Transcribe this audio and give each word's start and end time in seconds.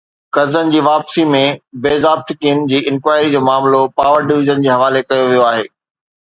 قرضن 0.35 0.69
جي 0.75 0.79
واپسي 0.85 1.25
۾ 1.35 1.41
بي 1.83 1.91
ضابطگين 2.05 2.63
جي 2.71 2.79
انڪوائري 2.93 3.29
جو 3.35 3.43
معاملو 3.49 3.83
پاور 4.01 4.27
ڊويزن 4.33 4.65
جي 4.65 4.73
حوالي 4.79 5.05
ڪيو 5.13 5.31
ويو 5.35 5.47
آهي 5.53 5.71